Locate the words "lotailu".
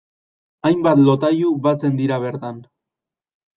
1.09-1.53